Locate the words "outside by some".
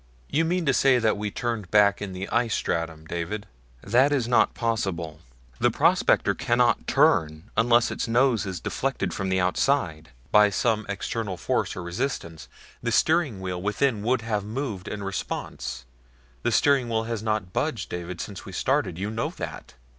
9.39-10.87